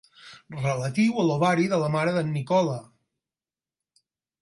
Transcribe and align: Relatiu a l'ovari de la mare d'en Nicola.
Relatiu 0.61 1.19
a 1.19 1.27
l'ovari 1.27 1.69
de 1.75 1.81
la 1.83 1.91
mare 1.99 2.17
d'en 2.17 2.35
Nicola. 2.41 2.83